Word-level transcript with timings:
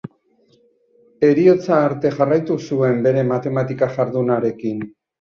Heriotza 1.27 1.77
arte 1.91 2.13
jarraitu 2.17 2.59
zuen 2.65 3.01
bere 3.07 3.29
matematika 3.31 3.95
jardunarekin. 4.01 4.87